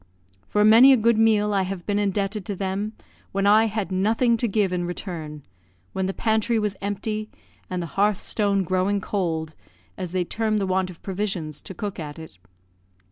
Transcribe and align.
For 0.47 0.65
many 0.65 0.91
a 0.91 0.97
good 0.97 1.19
meal 1.19 1.53
I 1.53 1.61
have 1.61 1.85
been 1.85 1.99
indebted 1.99 2.43
to 2.47 2.55
them, 2.55 2.93
when 3.33 3.45
I 3.45 3.65
had 3.65 3.91
nothing 3.91 4.35
to 4.37 4.47
give 4.47 4.73
in 4.73 4.83
return, 4.83 5.43
when 5.93 6.07
the 6.07 6.11
pantry 6.15 6.57
was 6.57 6.75
empty, 6.81 7.29
and 7.69 7.83
"the 7.83 7.93
hearthstone 8.01 8.63
growing 8.63 8.99
cold," 8.99 9.53
as 9.99 10.11
they 10.11 10.25
term 10.25 10.57
the 10.57 10.65
want 10.65 10.89
of 10.89 11.03
provisions 11.03 11.61
to 11.61 11.75
cook 11.75 11.99
at 11.99 12.17
it. 12.17 12.39